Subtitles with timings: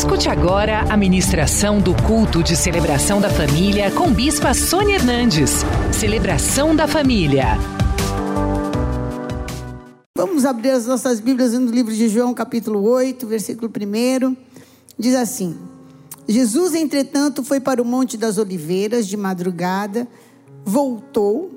[0.00, 5.56] Escute agora a ministração do culto de celebração da família com Bispa Sônia Hernandes.
[5.92, 7.48] Celebração da família.
[10.16, 14.36] Vamos abrir as nossas Bíblias no livro de João, capítulo 8, versículo 1.
[14.98, 15.58] Diz assim:
[16.26, 20.08] Jesus, entretanto, foi para o Monte das Oliveiras de madrugada,
[20.64, 21.50] voltou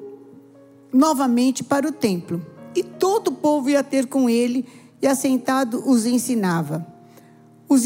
[0.91, 4.67] novamente para o templo, e todo o povo ia ter com ele,
[5.01, 6.85] e assentado os ensinava.
[7.69, 7.85] Os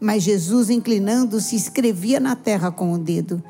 [0.00, 3.42] Mas Jesus, inclinando-se, escrevia na terra com o dedo.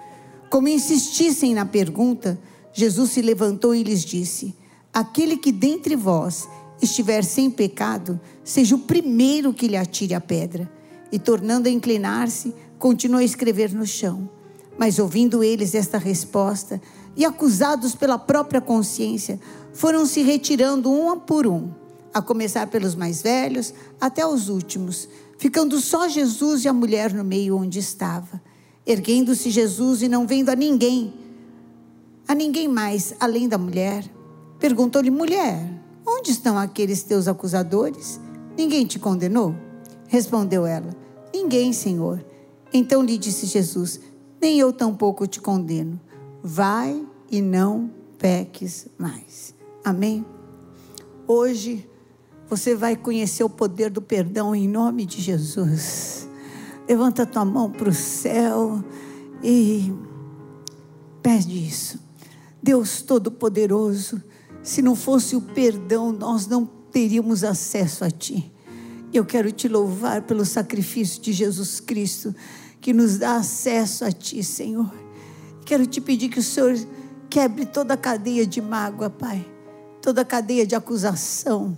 [0.48, 2.38] Como insistissem na pergunta,
[2.72, 4.54] Jesus se levantou e lhes disse:
[4.92, 6.48] Aquele que dentre vós
[6.80, 10.70] estiver sem pecado, seja o primeiro que lhe atire a pedra.
[11.10, 14.28] E tornando a inclinar-se, continuou a escrever no chão.
[14.78, 16.80] Mas ouvindo eles esta resposta,
[17.16, 19.40] e acusados pela própria consciência,
[19.72, 21.68] foram se retirando um por um,
[22.14, 27.24] a começar pelos mais velhos até os últimos ficando só Jesus e a mulher no
[27.24, 28.42] meio onde estava.
[28.84, 31.14] Erguendo-se Jesus e não vendo a ninguém,
[32.26, 34.04] a ninguém mais além da mulher,
[34.58, 35.70] perguntou-lhe: Mulher,
[36.06, 38.20] onde estão aqueles teus acusadores?
[38.56, 39.54] Ninguém te condenou?
[40.08, 40.94] Respondeu ela:
[41.32, 42.24] Ninguém, Senhor.
[42.72, 44.00] Então lhe disse Jesus:
[44.40, 46.00] Nem eu tampouco te condeno.
[46.42, 49.54] Vai e não peques mais.
[49.84, 50.24] Amém?
[51.26, 51.88] Hoje
[52.48, 56.26] você vai conhecer o poder do perdão em nome de Jesus.
[56.88, 58.82] Levanta tua mão para o céu
[59.42, 59.92] e
[61.22, 62.00] pede isso.
[62.62, 64.22] Deus Todo-Poderoso,
[64.62, 68.50] se não fosse o perdão, nós não teríamos acesso a Ti.
[69.12, 72.34] Eu quero te louvar pelo sacrifício de Jesus Cristo,
[72.80, 74.90] que nos dá acesso a Ti, Senhor.
[75.66, 76.74] Quero te pedir que o Senhor
[77.28, 79.46] quebre toda a cadeia de mágoa, Pai,
[80.00, 81.76] toda a cadeia de acusação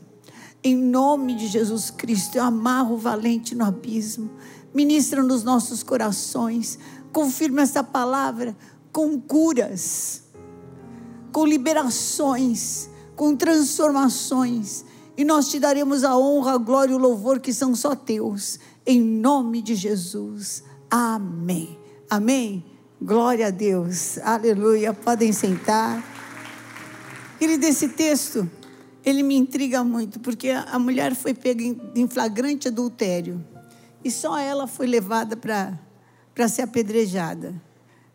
[0.63, 4.31] em nome de Jesus Cristo, eu amarro o valente no abismo.
[4.75, 6.79] Ministra nos nossos corações.
[7.13, 8.55] Confirma essa palavra
[8.93, 10.23] com curas,
[11.33, 14.85] com liberações, com transformações.
[15.17, 18.59] E nós te daremos a honra, a glória e o louvor que são só teus.
[18.85, 20.63] Em nome de Jesus.
[20.91, 21.79] Amém.
[22.09, 22.65] Amém.
[23.01, 24.19] Glória a Deus.
[24.19, 24.93] Aleluia.
[24.93, 26.05] Podem sentar.
[27.39, 28.49] Querido, esse texto
[29.05, 33.45] ele me intriga muito, porque a mulher foi pega em flagrante adultério
[34.05, 37.55] e só ela foi levada para ser apedrejada.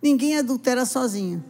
[0.02, 1.44] Ninguém adultera sozinho.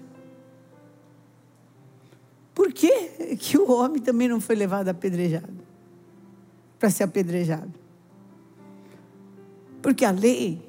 [2.53, 5.65] Por que, que o homem também não foi levado apedrejado?
[6.79, 7.73] Para ser apedrejado?
[9.81, 10.65] Porque a lei,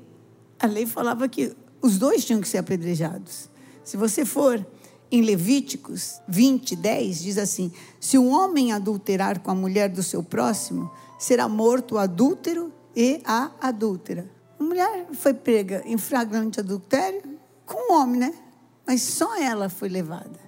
[0.58, 3.48] a lei falava que os dois tinham que ser apedrejados.
[3.84, 4.64] Se você for
[5.10, 10.22] em Levíticos 20, 10, diz assim: Se um homem adulterar com a mulher do seu
[10.22, 14.28] próximo, será morto o adúltero e a adúltera.
[14.58, 18.34] A mulher foi prega em flagrante adultério com um homem, né?
[18.86, 20.40] Mas só ela foi levada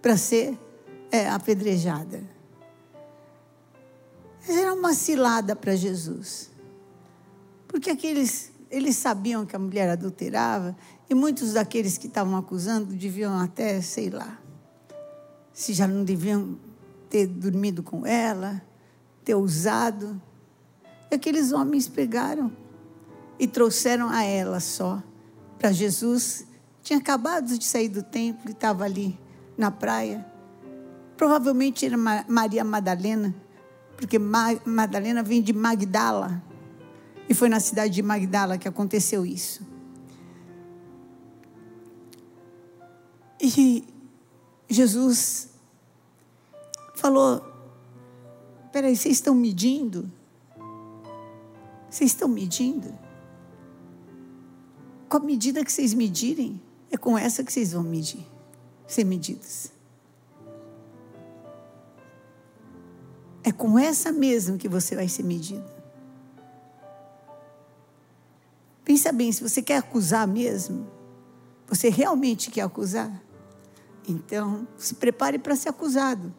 [0.00, 0.58] para ser
[1.10, 2.22] é, apedrejada.
[4.48, 6.50] Era uma cilada para Jesus.
[7.66, 10.76] Porque aqueles, eles sabiam que a mulher adulterava
[11.08, 14.38] e muitos daqueles que estavam acusando deviam até, sei lá,
[15.52, 16.58] se já não deviam
[17.08, 18.60] ter dormido com ela,
[19.24, 20.20] ter usado.
[21.10, 22.50] E aqueles homens pegaram
[23.38, 25.02] e trouxeram a ela só.
[25.58, 26.46] Para Jesus,
[26.82, 29.18] tinha acabado de sair do templo e estava ali
[29.56, 30.26] na praia.
[31.16, 31.96] Provavelmente era
[32.28, 33.34] Maria Madalena,
[33.96, 36.42] porque Madalena vem de Magdala.
[37.28, 39.75] E foi na cidade de Magdala que aconteceu isso.
[43.46, 43.84] E
[44.68, 45.50] Jesus
[46.96, 47.40] falou:
[48.72, 50.10] Peraí, vocês estão medindo?
[51.88, 52.92] Vocês estão medindo?
[55.08, 56.60] Com a medida que vocês medirem,
[56.90, 58.26] é com essa que vocês vão medir,
[58.84, 59.70] ser medidos.
[63.44, 65.70] É com essa mesmo que você vai ser medido.
[68.84, 70.90] Pensa bem, se você quer acusar mesmo,
[71.68, 73.25] você realmente quer acusar?
[74.06, 76.32] Então, se prepare para ser acusado.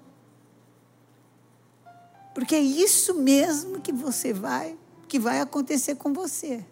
[2.34, 4.78] Porque é isso mesmo que você vai,
[5.08, 6.64] que vai acontecer com você.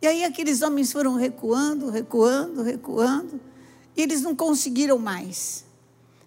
[0.00, 3.40] E aí aqueles homens foram recuando, recuando, recuando,
[3.96, 5.64] e eles não conseguiram mais.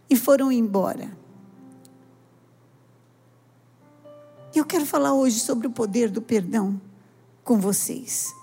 [0.09, 1.15] E foram embora.
[4.53, 6.81] E eu quero falar hoje sobre o poder do perdão
[7.43, 8.33] com vocês.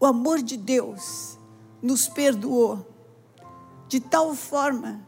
[0.00, 1.38] O amor de Deus
[1.82, 2.86] nos perdoou
[3.88, 5.06] de tal forma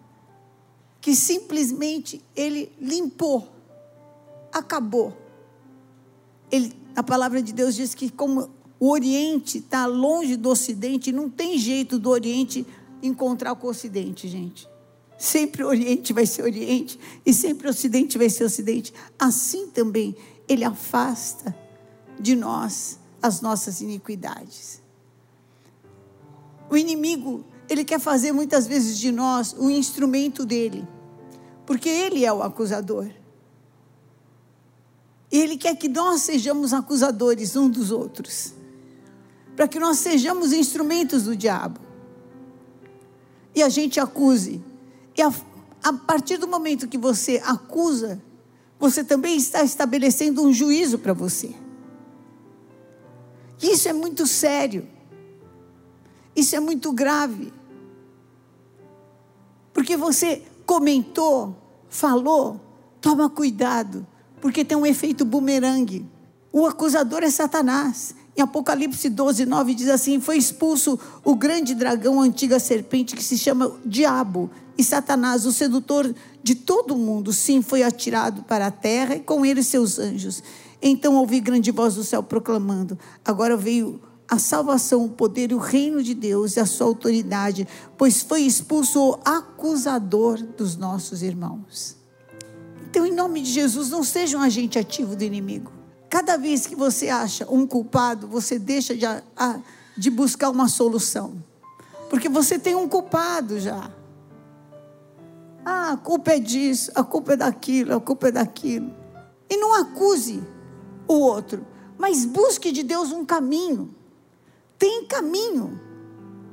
[1.00, 3.48] que simplesmente ele limpou,
[4.52, 5.16] acabou.
[6.50, 8.50] Ele, a palavra de Deus diz que como
[8.80, 12.66] o Oriente está longe do Ocidente, não tem jeito do Oriente
[13.02, 14.68] encontrar com o Ocidente, gente.
[15.16, 18.92] Sempre o Oriente vai ser Oriente e sempre o Ocidente vai ser Ocidente.
[19.18, 20.16] Assim também
[20.48, 21.56] ele afasta
[22.18, 24.83] de nós as nossas iniquidades.
[26.74, 30.84] O inimigo, ele quer fazer muitas vezes de nós o instrumento dele,
[31.64, 33.08] porque ele é o acusador.
[35.30, 38.54] E ele quer que nós sejamos acusadores uns dos outros,
[39.54, 41.78] para que nós sejamos instrumentos do diabo.
[43.54, 44.60] E a gente acuse.
[45.16, 45.32] E a,
[45.80, 48.20] a partir do momento que você acusa,
[48.80, 51.54] você também está estabelecendo um juízo para você.
[53.62, 54.92] Isso é muito sério.
[56.34, 57.52] Isso é muito grave.
[59.72, 61.56] Porque você comentou,
[61.88, 62.60] falou,
[63.00, 64.06] toma cuidado,
[64.40, 66.06] porque tem um efeito bumerangue.
[66.52, 68.14] O acusador é Satanás.
[68.36, 73.22] Em Apocalipse 12, 9 diz assim: Foi expulso o grande dragão, a antiga serpente, que
[73.22, 78.66] se chama Diabo, e Satanás, o sedutor de todo o mundo, sim, foi atirado para
[78.66, 80.42] a terra, e com ele seus anjos.
[80.82, 85.58] Então ouvi grande voz do céu proclamando: Agora veio a salvação, o poder e o
[85.58, 91.96] reino de Deus e a sua autoridade, pois foi expulso o acusador dos nossos irmãos.
[92.88, 95.72] Então, em nome de Jesus, não seja um agente ativo do inimigo.
[96.08, 99.04] Cada vez que você acha um culpado, você deixa de,
[99.96, 101.34] de buscar uma solução.
[102.08, 103.90] Porque você tem um culpado já.
[105.64, 108.94] Ah, a culpa é disso, a culpa é daquilo, a culpa é daquilo.
[109.50, 110.42] E não acuse
[111.08, 111.66] o outro,
[111.98, 113.94] mas busque de Deus um caminho
[114.84, 115.80] tem caminho.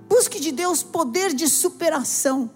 [0.07, 2.49] Busque de Deus poder de superação.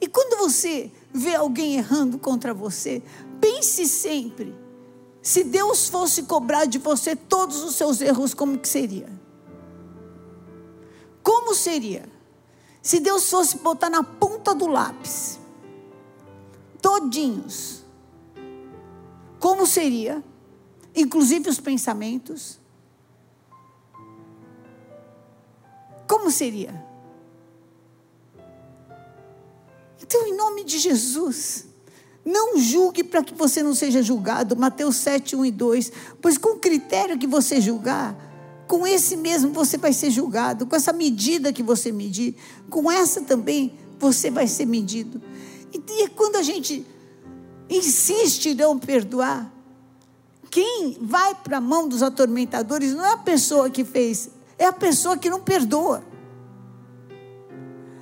[0.00, 3.02] E quando você vê alguém errando contra você,
[3.38, 4.54] pense sempre:
[5.20, 9.06] se Deus fosse cobrar de você todos os seus erros, como que seria?
[11.22, 12.08] Como seria?
[12.80, 15.38] Se Deus fosse botar na ponta do lápis,
[16.80, 17.84] todinhos,
[19.38, 20.24] como seria?
[20.96, 22.61] Inclusive os pensamentos,
[26.12, 26.74] Como seria?
[30.02, 31.64] Então, em nome de Jesus,
[32.22, 34.54] não julgue para que você não seja julgado.
[34.54, 35.92] Mateus 7, 1 e 2.
[36.20, 38.14] Pois com o critério que você julgar,
[38.68, 40.66] com esse mesmo você vai ser julgado.
[40.66, 42.36] Com essa medida que você medir,
[42.68, 45.18] com essa também você vai ser medido.
[45.72, 46.86] E, quando a gente
[47.70, 49.50] insiste em não perdoar,
[50.50, 54.28] quem vai para a mão dos atormentadores não é a pessoa que fez,
[54.62, 56.04] é a pessoa que não perdoa.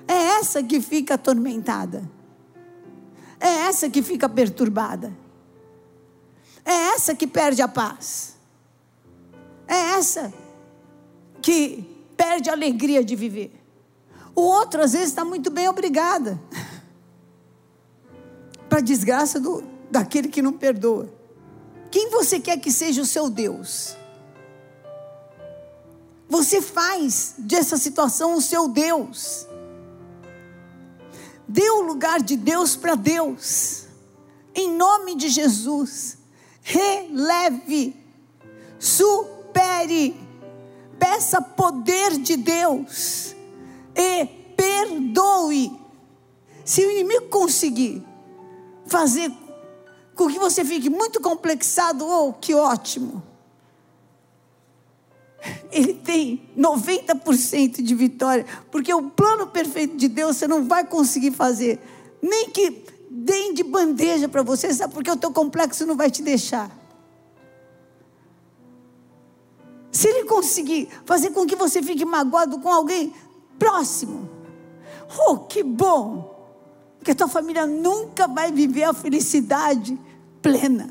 [0.07, 2.09] É essa que fica atormentada.
[3.39, 5.17] É essa que fica perturbada.
[6.65, 8.37] É essa que perde a paz.
[9.67, 10.33] É essa
[11.41, 11.83] que
[12.17, 13.53] perde a alegria de viver.
[14.35, 16.39] O outro, às vezes, está muito bem obrigada.
[18.69, 21.09] Para desgraça do, daquele que não perdoa.
[21.91, 23.97] Quem você quer que seja o seu Deus?
[26.31, 29.49] Você faz dessa situação o seu Deus.
[31.49, 33.87] Dê o lugar de Deus para Deus.
[34.55, 36.19] Em nome de Jesus.
[36.63, 37.97] Releve.
[38.79, 40.15] Supere.
[41.01, 43.35] Peça poder de Deus.
[43.93, 44.25] E
[44.57, 45.77] perdoe.
[46.65, 48.07] Se o inimigo conseguir
[48.87, 49.33] fazer
[50.15, 53.30] com que você fique muito complexado, oh, que ótimo
[55.73, 61.31] ele tem 90% de vitória, porque o plano perfeito de Deus você não vai conseguir
[61.31, 61.81] fazer,
[62.21, 64.95] nem que deem de bandeja para você, sabe?
[64.95, 66.71] Porque o teu complexo não vai te deixar.
[69.91, 73.13] Se ele conseguir fazer com que você fique magoado com alguém
[73.59, 74.29] próximo,
[75.27, 76.39] oh, que bom!
[76.99, 79.99] Porque a tua família nunca vai viver a felicidade
[80.43, 80.91] plena.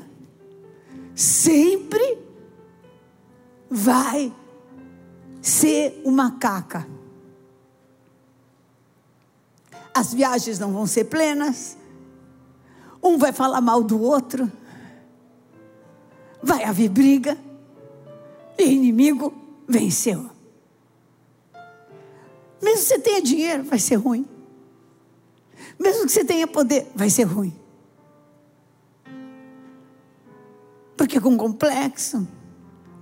[1.14, 2.18] Sempre
[3.70, 4.32] vai
[5.40, 6.86] ser uma caca.
[9.94, 11.76] As viagens não vão ser plenas.
[13.02, 14.50] Um vai falar mal do outro.
[16.42, 17.36] Vai haver briga.
[18.58, 19.32] e inimigo
[19.66, 20.30] venceu.
[22.60, 24.26] Mesmo que você tenha dinheiro, vai ser ruim.
[25.78, 27.58] Mesmo que você tenha poder, vai ser ruim.
[30.94, 32.28] Porque com complexo,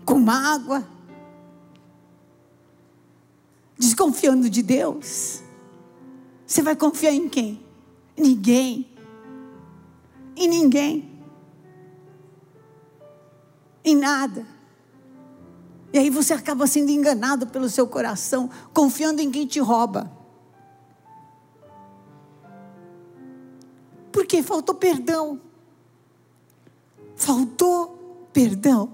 [0.04, 0.86] com mágoa,
[3.78, 5.42] desconfiando de Deus,
[6.46, 7.62] você vai confiar em quem?
[8.16, 8.90] Ninguém.
[10.36, 11.10] Em ninguém.
[13.84, 14.46] Em nada.
[15.92, 20.10] E aí você acaba sendo enganado pelo seu coração, confiando em quem te rouba.
[24.12, 25.40] Porque faltou perdão.
[27.16, 28.92] Faltou perdão.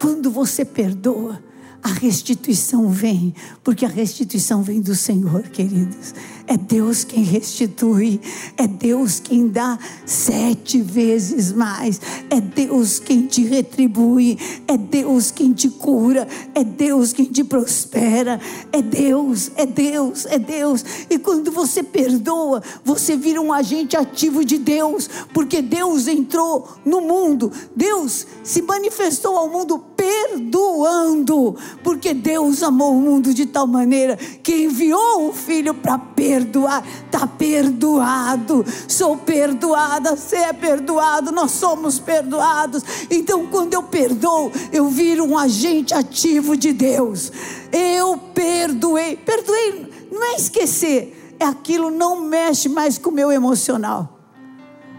[0.00, 1.42] Quando você perdoa,
[1.82, 6.14] a restituição vem, porque a restituição vem do Senhor, queridos.
[6.46, 8.20] É Deus quem restitui,
[8.56, 15.52] é Deus quem dá sete vezes mais, é Deus quem te retribui, é Deus quem
[15.52, 18.40] te cura, é Deus quem te prospera,
[18.72, 20.82] é Deus, é Deus, é Deus.
[21.10, 27.02] E quando você perdoa, você vira um agente ativo de Deus, porque Deus entrou no
[27.02, 34.16] mundo, Deus se manifestou ao mundo perdoando, porque Deus amou o mundo de tal maneira
[34.16, 36.84] que enviou o Filho para perdoar.
[37.06, 42.82] Está perdoado, sou perdoada, você é perdoado, nós somos perdoados.
[43.10, 47.32] Então, quando eu perdoo, eu viro um agente ativo de Deus.
[47.72, 54.18] Eu perdoei, perdoei, não é esquecer, é aquilo não mexe mais com o meu emocional.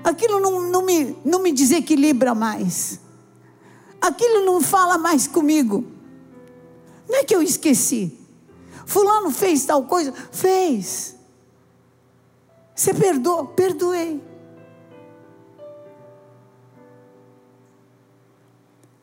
[0.03, 2.99] Aquilo não, não, me, não me desequilibra mais
[4.01, 5.83] aquilo não fala mais comigo.
[7.09, 8.15] Não é que eu esqueci.
[8.85, 10.13] Fulano fez tal coisa?
[10.31, 11.15] Fez.
[12.75, 13.47] Você perdoou?
[13.47, 14.21] Perdoei.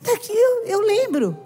[0.00, 1.36] Daqui eu, eu lembro.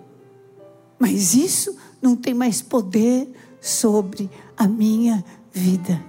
[0.99, 3.29] Mas isso não tem mais poder
[3.61, 6.05] sobre a minha vida.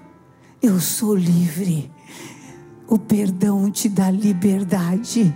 [0.62, 1.90] Eu sou livre.
[2.88, 5.34] O perdão te dá liberdade.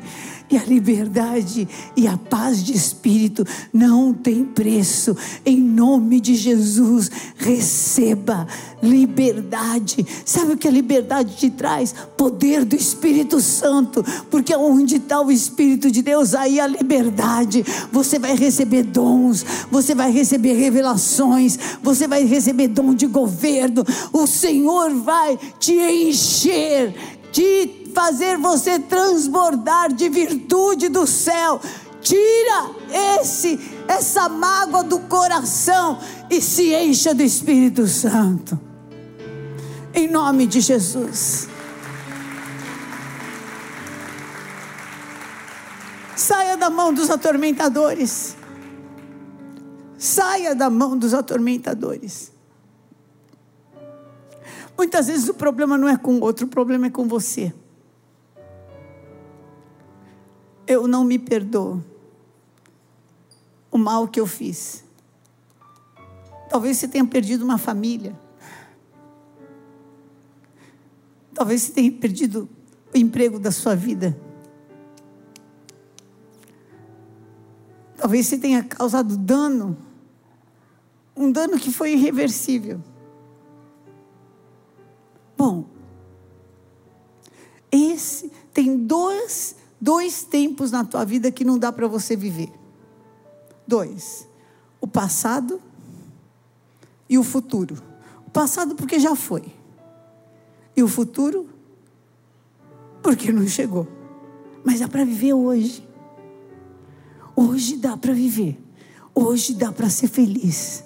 [0.49, 5.15] E a liberdade e a paz de espírito não tem preço.
[5.45, 8.47] Em nome de Jesus, receba
[8.81, 10.05] liberdade.
[10.23, 11.93] Sabe o que a liberdade te traz?
[12.15, 14.03] Poder do Espírito Santo.
[14.29, 17.65] Porque onde está o Espírito de Deus, aí a liberdade.
[17.91, 23.83] Você vai receber dons, você vai receber revelações, você vai receber dom de governo.
[24.13, 26.93] O Senhor vai te encher
[27.31, 31.59] de fazer você transbordar de virtude do céu.
[32.01, 32.69] Tira
[33.19, 35.99] esse essa mágoa do coração
[36.29, 38.59] e se encha do Espírito Santo.
[39.93, 41.47] Em nome de Jesus.
[46.15, 48.35] Saia da mão dos atormentadores.
[49.97, 52.31] Saia da mão dos atormentadores.
[54.77, 57.53] Muitas vezes o problema não é com o outro, o problema é com você.
[60.67, 61.83] Eu não me perdoo
[63.71, 64.83] o mal que eu fiz.
[66.49, 68.17] Talvez você tenha perdido uma família.
[71.33, 72.47] Talvez você tenha perdido
[72.93, 74.17] o emprego da sua vida.
[77.97, 79.77] Talvez você tenha causado dano,
[81.15, 82.81] um dano que foi irreversível.
[89.85, 92.51] Dois tempos na tua vida que não dá para você viver.
[93.67, 94.27] Dois:
[94.81, 95.61] o passado
[97.07, 97.77] e o futuro.
[98.25, 99.43] O passado porque já foi.
[100.75, 101.47] E o futuro
[103.03, 103.87] porque não chegou.
[104.63, 105.87] Mas dá para viver hoje.
[107.35, 108.59] Hoje dá para viver.
[109.13, 110.83] Hoje dá para ser feliz.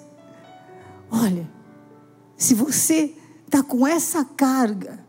[1.10, 1.50] Olha,
[2.36, 3.16] se você
[3.46, 5.02] está com essa carga,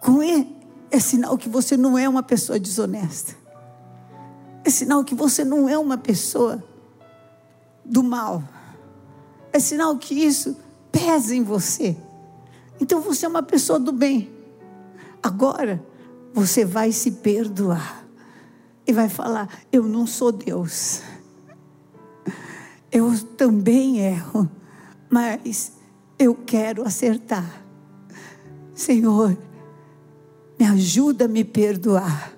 [0.00, 0.22] com
[0.92, 3.34] é sinal que você não é uma pessoa desonesta.
[4.62, 6.62] É sinal que você não é uma pessoa
[7.82, 8.44] do mal.
[9.50, 10.54] É sinal que isso
[10.92, 11.96] pesa em você.
[12.78, 14.30] Então você é uma pessoa do bem.
[15.22, 15.82] Agora
[16.34, 18.04] você vai se perdoar
[18.86, 21.00] e vai falar: Eu não sou Deus.
[22.90, 24.46] Eu também erro,
[25.08, 25.72] mas
[26.18, 27.64] eu quero acertar.
[28.74, 29.38] Senhor,
[30.62, 32.32] me ajuda a me perdoar.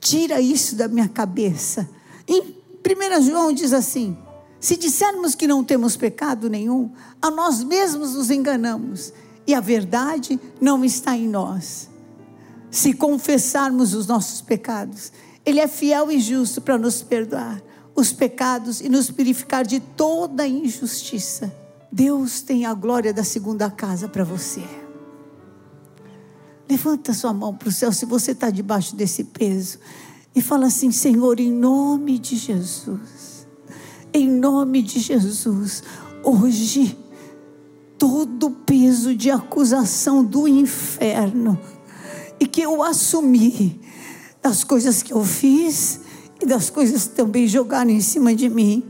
[0.00, 1.88] Tira isso da minha cabeça.
[2.26, 4.18] Em 1 João diz assim:
[4.58, 6.90] se dissermos que não temos pecado nenhum,
[7.22, 9.12] a nós mesmos nos enganamos
[9.46, 11.88] e a verdade não está em nós.
[12.72, 15.12] Se confessarmos os nossos pecados,
[15.46, 17.62] Ele é fiel e justo para nos perdoar
[17.94, 21.54] os pecados e nos purificar de toda injustiça.
[21.92, 24.83] Deus tem a glória da segunda casa para você.
[26.68, 29.78] Levanta sua mão para o céu se você está debaixo desse peso
[30.34, 33.46] e fala assim: Senhor, em nome de Jesus,
[34.12, 35.82] em nome de Jesus,
[36.22, 36.98] hoje,
[37.98, 41.58] todo o peso de acusação do inferno
[42.40, 43.80] e que eu assumi
[44.42, 46.00] das coisas que eu fiz
[46.40, 48.84] e das coisas que também jogaram em cima de mim.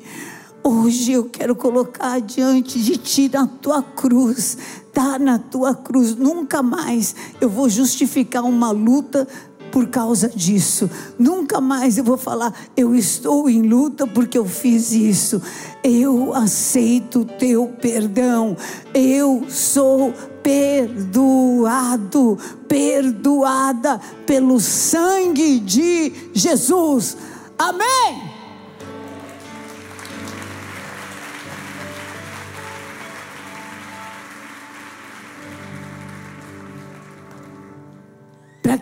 [0.62, 4.56] Hoje eu quero colocar diante de ti na tua cruz,
[4.94, 6.14] tá na tua cruz.
[6.14, 9.26] Nunca mais eu vou justificar uma luta
[9.74, 10.88] por causa disso.
[11.18, 15.42] Nunca mais eu vou falar, eu estou em luta porque eu fiz isso.
[15.82, 18.56] Eu aceito o teu perdão.
[18.94, 27.16] Eu sou perdoado, perdoada pelo sangue de Jesus.
[27.58, 28.33] Amém.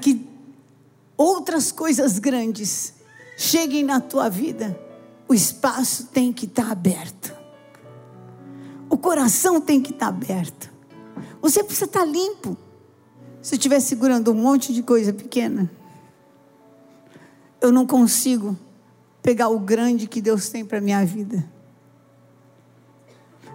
[0.02, 0.26] Que
[1.16, 2.94] outras coisas grandes
[3.37, 4.78] cheguem na tua vida,
[5.28, 7.35] o espaço tem que estar tá aberto.
[8.90, 10.71] O coração tem que estar tá aberto.
[11.40, 12.56] Você precisa estar tá limpo.
[13.40, 15.71] Se estiver segurando um monte de coisa pequena,
[17.61, 18.56] eu não consigo
[19.23, 21.49] pegar o grande que Deus tem para minha vida.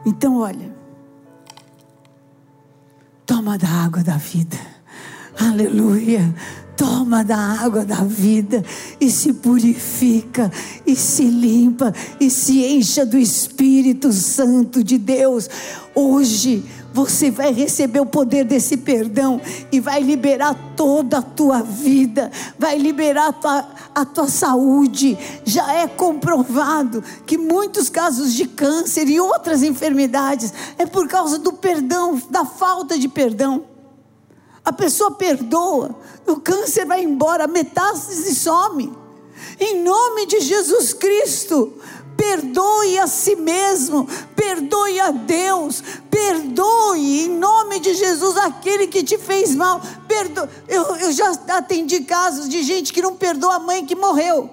[0.06, 0.76] Então, olha,
[3.26, 4.77] toma da água da vida.
[5.40, 6.34] Aleluia
[6.78, 8.64] toma da água da vida
[9.02, 10.52] e se purifica
[10.86, 15.50] e se limpa e se encha do Espírito Santo de Deus.
[15.96, 16.64] Hoje
[16.94, 19.42] você vai receber o poder desse perdão
[19.72, 25.18] e vai liberar toda a tua vida, vai liberar a tua, a tua saúde.
[25.44, 31.54] Já é comprovado que muitos casos de câncer e outras enfermidades é por causa do
[31.54, 33.77] perdão, da falta de perdão.
[34.68, 35.96] A pessoa perdoa,
[36.28, 38.94] o câncer vai embora, a metástase some.
[39.58, 41.72] Em nome de Jesus Cristo,
[42.18, 49.18] perdoe a si mesmo, perdoe a Deus, perdoe em nome de Jesus aquele que te
[49.18, 49.82] fez mal.
[50.06, 50.50] Perdo...
[50.68, 54.50] Eu, eu já atendi casos de gente que não perdoa a mãe que morreu.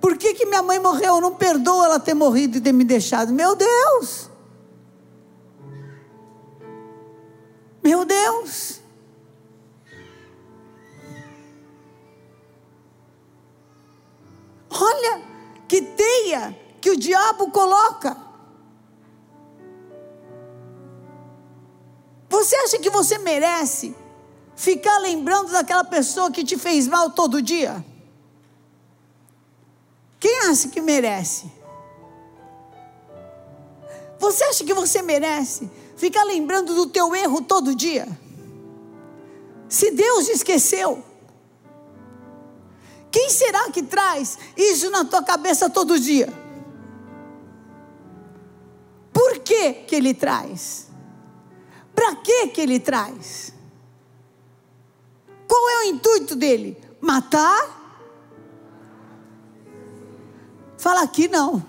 [0.00, 1.16] Por que, que minha mãe morreu?
[1.16, 3.32] Eu não perdoo ela ter morrido e ter me deixado.
[3.32, 4.30] Meu Deus!
[7.82, 8.85] Meu Deus!
[14.80, 15.22] Olha
[15.66, 18.16] que teia que o diabo coloca.
[22.28, 23.94] Você acha que você merece
[24.54, 27.84] ficar lembrando daquela pessoa que te fez mal todo dia?
[30.20, 31.50] Quem acha que merece?
[34.18, 38.06] Você acha que você merece ficar lembrando do teu erro todo dia?
[39.68, 41.02] Se Deus esqueceu,
[43.16, 46.30] quem será que traz isso na tua cabeça todo dia?
[49.10, 50.90] Por que que ele traz?
[51.94, 53.54] Para que que ele traz?
[55.48, 56.78] Qual é o intuito dele?
[57.00, 58.04] Matar?
[60.76, 61.64] Fala aqui não.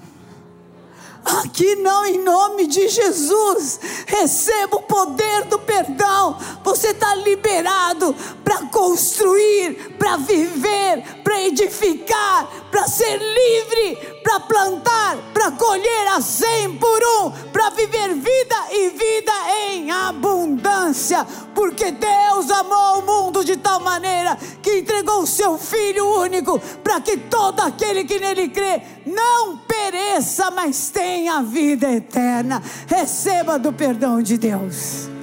[1.27, 3.79] Aqui não, em nome de Jesus.
[4.05, 6.37] Receba o poder do perdão.
[6.63, 15.51] Você está liberado para construir, para viver, para edificar, para ser livre, para plantar, para
[15.51, 19.31] colher a cem por um, para viver vida e vida
[19.69, 21.25] em abundância.
[21.53, 27.01] Porque Deus amou o mundo de tal maneira que entregou o seu Filho único para
[27.01, 32.61] que todo aquele que nele crê não pereça, mas tenha vida eterna.
[32.87, 35.16] Receba do perdão de Deus.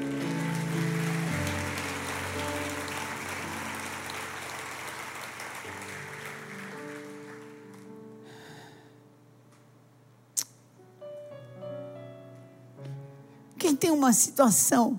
[13.85, 14.99] Tem uma situação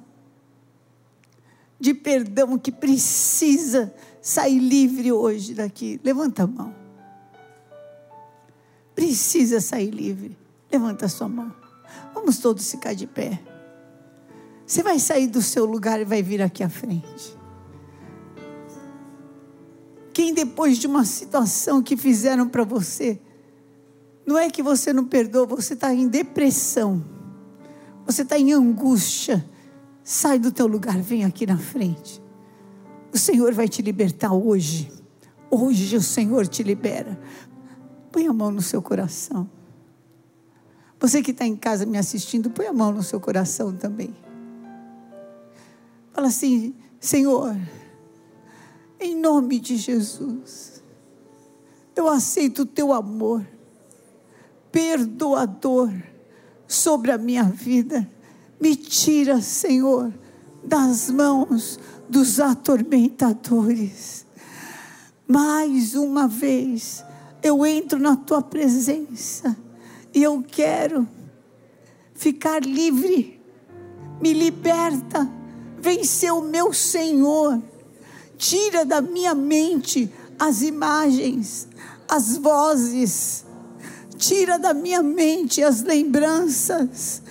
[1.80, 6.72] de perdão que precisa sair livre hoje daqui, levanta a mão.
[8.94, 10.38] Precisa sair livre.
[10.72, 11.52] Levanta a sua mão.
[12.14, 13.42] Vamos todos ficar de pé.
[14.68, 17.36] Você vai sair do seu lugar e vai vir aqui à frente.
[20.14, 23.20] Quem depois de uma situação que fizeram para você,
[24.28, 27.15] não é que você não perdoa, você está em depressão,
[28.06, 29.44] você está em angústia,
[30.04, 32.22] sai do teu lugar, vem aqui na frente.
[33.12, 34.92] O Senhor vai te libertar hoje.
[35.50, 37.20] Hoje o Senhor te libera.
[38.12, 39.50] Põe a mão no seu coração.
[41.00, 44.16] Você que está em casa me assistindo, põe a mão no seu coração também.
[46.14, 47.58] Fala assim: Senhor,
[49.00, 50.84] em nome de Jesus,
[51.96, 53.46] eu aceito o teu amor,
[54.72, 55.92] perdoador
[56.68, 58.10] sobre a minha vida.
[58.60, 60.14] Me tira, Senhor,
[60.64, 64.26] das mãos dos atormentadores.
[65.28, 67.04] Mais uma vez,
[67.42, 69.56] eu entro na tua presença
[70.14, 71.08] e eu quero
[72.14, 73.42] ficar livre.
[74.22, 75.30] Me liberta,
[75.80, 77.62] vencer o meu Senhor.
[78.38, 81.68] Tira da minha mente as imagens,
[82.08, 83.45] as vozes.
[84.18, 87.22] Tira da minha mente as lembranças.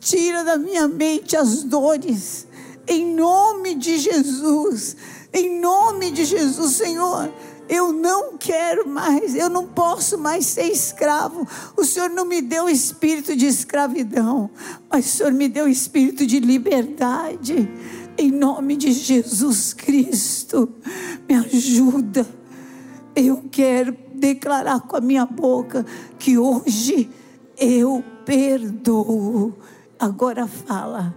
[0.00, 2.48] Tira da minha mente as dores
[2.90, 4.96] em nome de Jesus,
[5.32, 7.32] em nome de Jesus, Senhor.
[7.68, 11.46] Eu não quero mais, eu não posso mais ser escravo.
[11.76, 14.50] O Senhor não me deu espírito de escravidão,
[14.90, 17.70] mas o Senhor me deu espírito de liberdade.
[18.18, 20.68] Em nome de Jesus Cristo,
[21.28, 22.26] me ajuda.
[23.14, 25.84] Eu quero declarar com a minha boca
[26.18, 27.10] que hoje
[27.58, 29.54] eu perdoo.
[29.98, 31.14] Agora fala,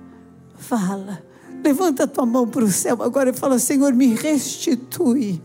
[0.56, 1.24] fala
[1.64, 5.42] Levanta a tua mão para o céu agora e fala: Senhor, me restitui.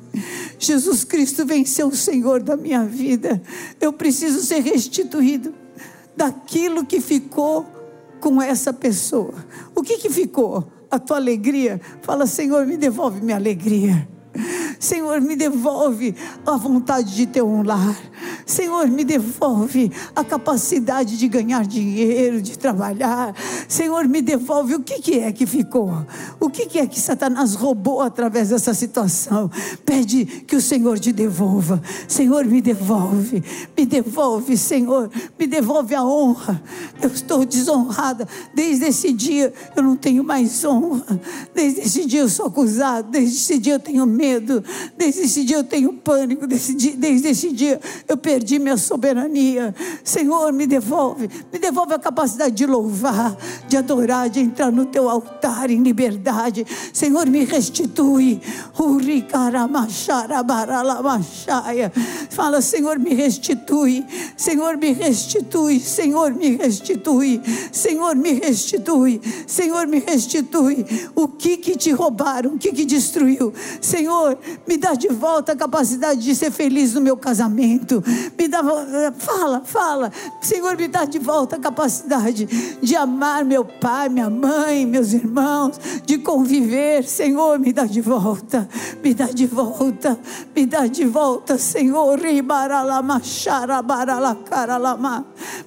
[0.59, 3.40] Jesus Cristo venceu o Senhor da minha vida.
[3.81, 5.55] Eu preciso ser restituído
[6.16, 7.64] daquilo que ficou
[8.18, 9.33] com essa pessoa.
[9.77, 10.66] O que, que ficou?
[10.90, 11.81] A tua alegria?
[12.03, 14.09] Fala, Senhor, me devolve minha alegria.
[14.79, 16.14] Senhor, me devolve
[16.47, 17.97] a vontade de ter um lar.
[18.49, 23.35] Senhor, me devolve a capacidade de ganhar dinheiro, de trabalhar.
[23.69, 25.93] Senhor, me devolve o que, que é que ficou?
[26.41, 29.51] O que, que é que Satanás roubou através dessa situação?
[29.85, 31.83] Pede que o Senhor te devolva.
[32.09, 33.45] Senhor, me devolve.
[33.77, 35.11] Me devolve, Senhor.
[35.39, 36.63] Me devolve a honra.
[37.03, 38.27] Eu estou desonrada.
[38.55, 41.21] Desde esse dia eu não tenho mais honra.
[41.55, 43.11] Desde esse dia eu sou acusado.
[43.11, 44.65] Desde esse dia eu tenho medo.
[44.97, 46.47] Desde esse dia eu tenho pânico.
[46.47, 49.74] Desde, desde esse dia eu perdi minha soberania.
[50.05, 51.29] Senhor, me devolve.
[51.53, 53.37] Me devolve a capacidade de louvar,
[53.68, 56.66] de adorar, de entrar no teu altar em liberdade.
[56.92, 58.40] Senhor, me restitui.
[62.31, 64.05] Fala, Senhor, me restitui.
[64.37, 65.81] Senhor, me restitui.
[65.81, 67.40] Senhor, me restitui.
[67.72, 69.20] Senhor, me restitui.
[69.46, 70.87] Senhor, me restitui.
[71.14, 72.55] O que que te roubaram?
[72.55, 73.53] O que que destruiu?
[73.81, 78.03] Senhor, me dá de volta a capacidade de ser feliz no meu casamento.
[78.37, 78.62] Me dá,
[79.17, 80.12] fala, fala.
[80.41, 82.47] Senhor, me dá de volta a capacidade
[82.81, 87.05] de amar meu pai, minha mãe, meus irmãos, de conviver.
[87.05, 88.69] Senhor, me dá de volta.
[89.03, 90.19] Me dá de volta.
[90.55, 92.19] Me dá de volta, Senhor.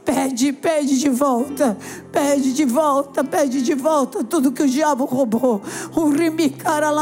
[0.05, 1.77] Pede, pede de volta.
[2.11, 5.61] Pede de volta, pede de volta tudo que o diabo roubou.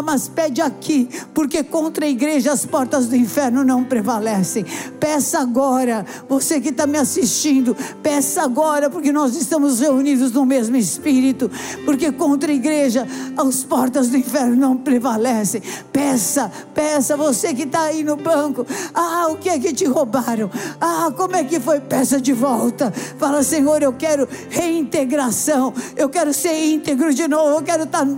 [0.03, 4.65] Mas pede aqui, porque contra a igreja as portas do inferno não prevalecem.
[4.99, 10.75] Peça agora, você que está me assistindo, peça agora, porque nós estamos reunidos no mesmo
[10.75, 11.49] espírito,
[11.85, 15.61] porque contra a igreja as portas do inferno não prevalecem.
[15.91, 20.49] Peça, peça, você que está aí no banco, ah, o que é que te roubaram?
[20.79, 21.79] Ah, como é que foi?
[21.79, 22.91] Peça de volta.
[23.17, 28.11] Fala, Senhor, eu quero reintegração, eu quero ser íntegro de novo, eu quero estar tá,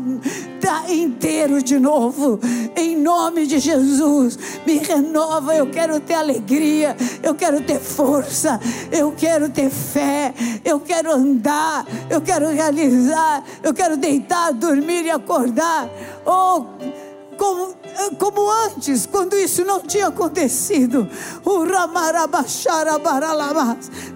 [0.62, 2.40] tá inteiro de novo,
[2.76, 4.38] em nome de Jesus.
[4.66, 8.60] Me renova, eu quero ter alegria, eu quero ter força,
[8.92, 15.12] eu quero ter fé, eu quero andar, eu quero realizar, eu quero deitar, dormir e
[15.12, 15.90] acordar.
[16.26, 16.66] Oh,
[17.38, 17.76] como,
[18.18, 21.08] como antes, quando isso não tinha acontecido.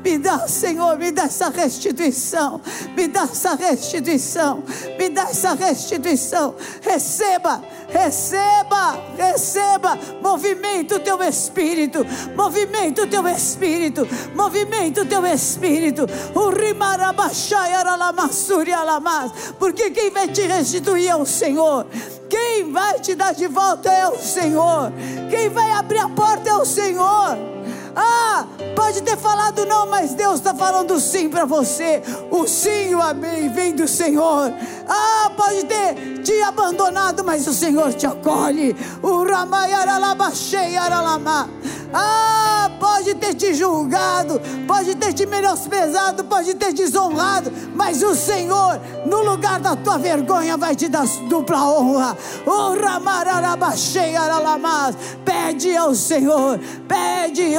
[0.04, 2.62] Me dá, Senhor, me dá essa restituição.
[2.96, 4.64] Me dá essa restituição.
[4.98, 6.56] Me dá essa restituição.
[6.82, 9.98] Receba, receba, receba.
[10.22, 12.06] Movimento teu espírito.
[12.36, 14.08] Movimento teu espírito.
[14.36, 16.08] Movimento o teu espírito.
[19.60, 21.86] Porque quem vai te restituir é o Senhor.
[22.30, 24.92] Quem vai te dar de volta é o Senhor.
[25.30, 27.38] Quem vai abrir a porta é o Senhor.
[27.96, 32.02] Ah, pode ter falado não, mas Deus está falando sim para você.
[32.30, 34.54] O sim e o amém vem do Senhor.
[34.88, 38.76] Ah, pode ter te abandonado, mas o Senhor te acolhe.
[39.02, 40.76] O Ramayaralabachei
[41.98, 48.82] Ah, pode ter te julgado, pode ter te menosprezado, pode ter desonrado, mas o Senhor,
[49.06, 52.18] no lugar da tua vergonha, vai te dar dupla honra.
[55.24, 57.56] Pede ao Senhor, pede,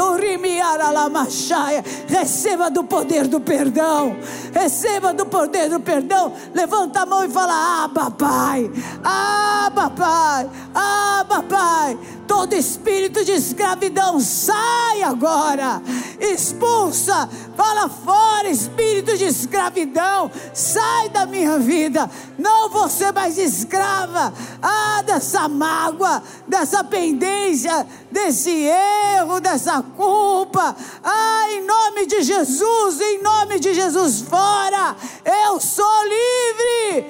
[2.07, 4.17] receba do poder do perdão,
[4.53, 6.33] receba do poder do perdão.
[6.55, 8.71] Levanta a mão e fala: Ah, papai,
[9.03, 11.99] ah, papai, ah, papai.
[12.27, 15.81] Todo espírito de escravidão sai agora.
[16.19, 20.31] Expulsa, fala fora, espírito de escravidão.
[20.53, 22.11] Sai da minha vida.
[22.39, 24.33] Não vou ser mais escrava.
[24.61, 30.75] Ah, dessa mágoa, dessa pendência, desse erro, dessa culpa.
[31.05, 34.97] Ah, em nome de Jesus, em nome de Jesus, fora.
[35.25, 37.07] Eu sou livre.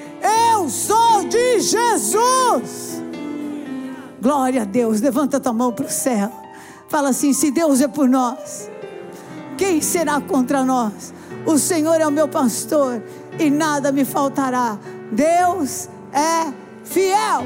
[0.54, 2.85] Eu sou de Jesus.
[4.26, 5.00] Glória a Deus.
[5.00, 6.32] Levanta tua mão para o céu.
[6.88, 8.68] Fala assim: se Deus é por nós,
[9.56, 11.14] quem será contra nós?
[11.46, 13.00] O Senhor é o meu pastor
[13.38, 14.80] e nada me faltará.
[15.12, 17.44] Deus é fiel.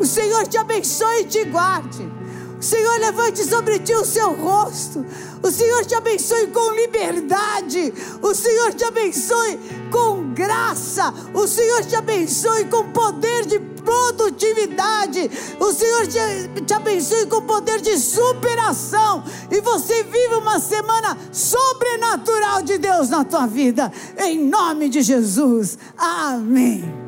[0.00, 2.10] O Senhor te abençoe e te guarde.
[2.58, 5.06] O Senhor levante sobre ti o seu rosto.
[5.40, 7.94] O Senhor te abençoe com liberdade.
[8.20, 9.56] O Senhor te abençoe
[9.92, 11.14] com graça.
[11.32, 15.30] O Senhor te abençoe com poder de produtividade.
[15.58, 19.24] O Senhor te, te abençoe com poder de superação.
[19.50, 23.90] E você vive uma semana sobrenatural de Deus na tua vida.
[24.18, 25.78] Em nome de Jesus.
[25.96, 27.07] Amém.